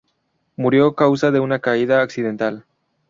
Murió 0.55 0.87
a 0.87 0.95
causa 0.95 1.29
de 1.29 1.39
una 1.39 1.59
caída 1.59 2.01
accidental. 2.01 2.65